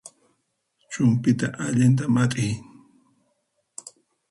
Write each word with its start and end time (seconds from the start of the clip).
Chumpyta 0.91 1.47
allinta 1.65 2.05
mat'iy 2.15 2.53